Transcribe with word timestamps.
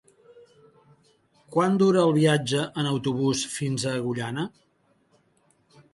Quant 1.57 1.77
dura 1.83 2.01
el 2.09 2.15
viatge 2.17 2.65
en 2.85 2.91
autobús 2.95 3.47
fins 3.59 3.87
a 3.91 3.95
Agullana? 4.03 4.51